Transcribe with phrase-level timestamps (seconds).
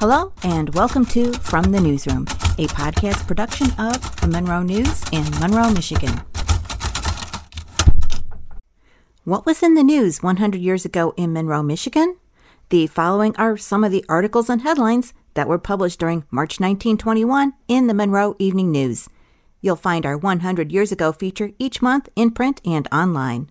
[0.00, 2.22] Hello, and welcome to From the Newsroom,
[2.56, 6.20] a podcast production of the Monroe News in Monroe, Michigan.
[9.24, 12.16] What was in the news 100 years ago in Monroe, Michigan?
[12.68, 17.54] The following are some of the articles and headlines that were published during March 1921
[17.66, 19.08] in the Monroe Evening News.
[19.60, 23.50] You'll find our 100 years ago feature each month in print and online.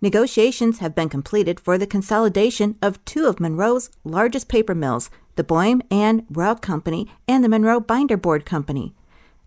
[0.00, 5.42] Negotiations have been completed for the consolidation of two of Monroe's largest paper mills, the
[5.42, 8.94] Boehm and Royal Company and the Monroe Binder Board Company.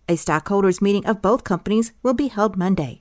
[0.09, 2.99] A stockholders meeting of both companies will be held Monday.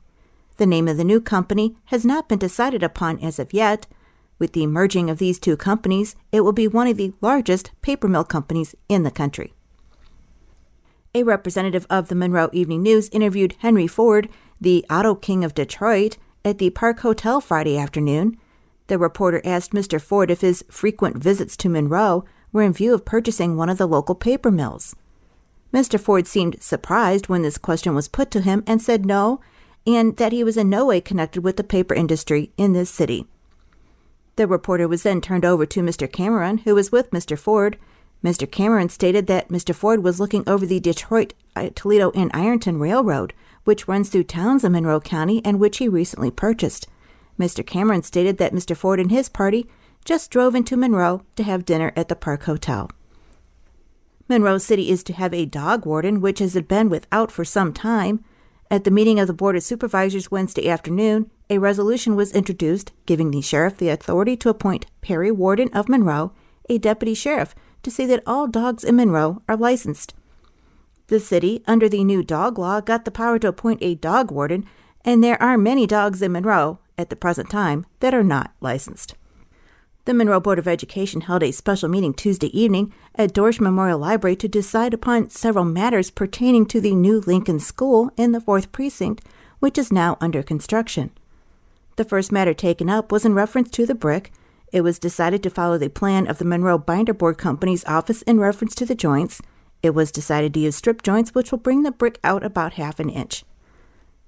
[0.58, 3.88] The name of the new company has not been decided upon as of yet.
[4.38, 8.06] With the merging of these two companies, it will be one of the largest paper
[8.06, 9.54] mill companies in the country.
[11.16, 14.28] A representative of the Monroe Evening News interviewed Henry Ford,
[14.60, 18.36] the auto king of Detroit, at the Park Hotel Friday afternoon.
[18.86, 20.00] The reporter asked Mr.
[20.00, 23.86] Ford if his frequent visits to Monroe were in view of purchasing one of the
[23.86, 24.96] local paper mills.
[25.72, 26.00] Mr.
[26.00, 29.40] Ford seemed surprised when this question was put to him and said no,
[29.86, 33.26] and that he was in no way connected with the paper industry in this city.
[34.36, 36.10] The reporter was then turned over to Mr.
[36.10, 37.38] Cameron, who was with Mr.
[37.38, 37.78] Ford.
[38.24, 38.50] Mr.
[38.50, 39.74] Cameron stated that Mr.
[39.74, 43.32] Ford was looking over the Detroit, uh, Toledo, and Ironton Railroad,
[43.64, 46.86] which runs through towns in Monroe County and which he recently purchased.
[47.38, 47.66] Mr.
[47.66, 48.76] Cameron stated that Mr.
[48.76, 49.68] Ford and his party
[50.04, 52.90] just drove into Monroe to have dinner at the Park Hotel.
[54.28, 58.24] Monroe City is to have a dog warden, which has been without for some time.
[58.70, 63.32] At the meeting of the Board of Supervisors Wednesday afternoon, a resolution was introduced giving
[63.32, 66.32] the sheriff the authority to appoint Perry Warden of Monroe,
[66.68, 70.14] a deputy sheriff, to see that all dogs in Monroe are licensed.
[71.10, 74.64] The city, under the new dog law, got the power to appoint a dog warden,
[75.04, 79.16] and there are many dogs in Monroe, at the present time, that are not licensed.
[80.04, 84.36] The Monroe Board of Education held a special meeting Tuesday evening at Dorsch Memorial Library
[84.36, 89.20] to decide upon several matters pertaining to the new Lincoln School in the 4th Precinct,
[89.58, 91.10] which is now under construction.
[91.96, 94.30] The first matter taken up was in reference to the brick.
[94.72, 98.38] It was decided to follow the plan of the Monroe Binder Board Company's office in
[98.38, 99.42] reference to the joints,
[99.82, 103.00] it was decided to use strip joints, which will bring the brick out about half
[103.00, 103.44] an inch.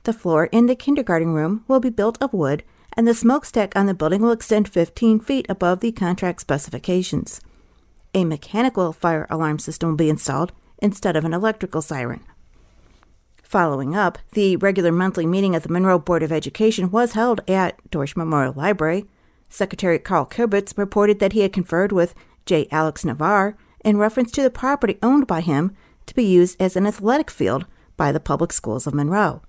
[0.05, 2.65] The floor in the kindergarten room will be built of wood,
[2.97, 7.41] and the smokestack on the building will extend 15 feet above the contract specifications.
[8.15, 12.25] A mechanical fire alarm system will be installed instead of an electrical siren.
[13.43, 17.79] Following up, the regular monthly meeting of the Monroe Board of Education was held at
[17.91, 19.07] Dorsch Memorial Library.
[19.49, 22.15] Secretary Carl Kibitz reported that he had conferred with
[22.47, 22.67] J.
[22.71, 25.75] Alex Navarre, in reference to the property owned by him
[26.07, 27.67] to be used as an athletic field
[27.97, 29.43] by the public schools of Monroe.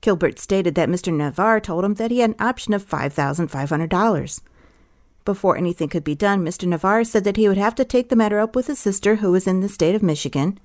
[0.00, 1.12] Gilbert stated that Mr.
[1.12, 4.40] Navarre told him that he had an option of $5,500.
[5.24, 6.68] Before anything could be done, Mr.
[6.68, 9.32] Navarre said that he would have to take the matter up with his sister, who
[9.32, 10.58] was in the state of Michigan.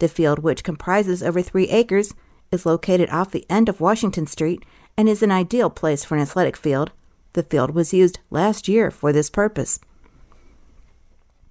[0.00, 2.14] The field, which comprises over three acres,
[2.50, 4.64] is located off the end of Washington Street
[4.96, 6.90] and is an ideal place for an athletic field.
[7.34, 9.78] The field was used last year for this purpose.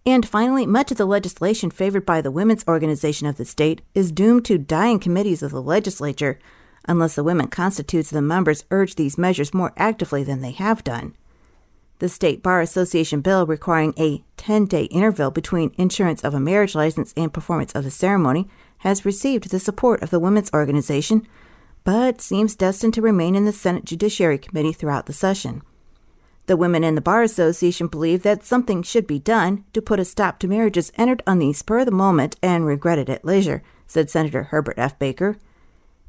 [0.06, 4.12] And finally, much of the legislation favored by the women's organization of the state is
[4.12, 6.40] doomed to die in committees of the legislature
[6.86, 11.16] unless the women constitutes the members urge these measures more actively than they have done.
[12.00, 16.76] The State Bar Association bill requiring a 10 day interval between issuance of a marriage
[16.76, 18.50] license and performance of the ceremony
[18.80, 21.26] has received the support of the women's organization,
[21.86, 25.62] but seems destined to remain in the Senate Judiciary Committee throughout the session.
[26.46, 30.06] The women in the Bar Association believe that something should be done to put a
[30.06, 34.10] stop to marriages entered on the spur of the moment and regretted at leisure, said
[34.10, 35.00] Senator Herbert F.
[35.00, 35.38] Baker.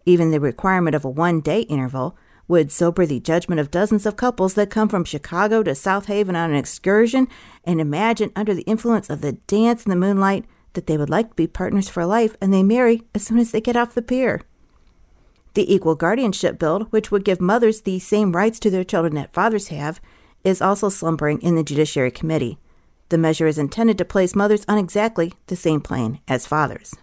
[0.04, 2.16] Even the requirement of a one day interval
[2.48, 6.34] would sober the judgment of dozens of couples that come from Chicago to South Haven
[6.34, 7.28] on an excursion
[7.62, 10.44] and imagine under the influence of the dance in the moonlight
[10.74, 13.52] that they would like to be partners for life and they marry as soon as
[13.52, 14.42] they get off the pier.
[15.54, 19.32] The Equal Guardianship Bill, which would give mothers the same rights to their children that
[19.32, 20.00] fathers have,
[20.44, 22.58] is also slumbering in the Judiciary Committee.
[23.08, 26.94] The measure is intended to place mothers on exactly the same plane as fathers.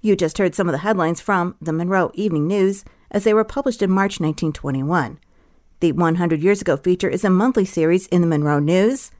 [0.00, 3.44] You just heard some of the headlines from the Monroe Evening News as they were
[3.44, 5.18] published in March 1921.
[5.80, 9.10] The 100 Years Ago feature is a monthly series in the Monroe News.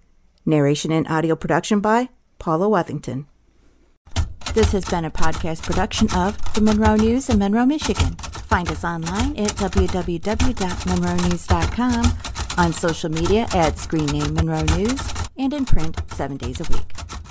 [0.44, 3.26] Narration and audio production by Paula Wethington.
[4.54, 8.14] This has been a podcast production of the Monroe News in Monroe, Michigan.
[8.14, 15.00] Find us online at www.monroenews.com on social media at Screen Name Monroe News,
[15.36, 17.25] and in print seven days a week.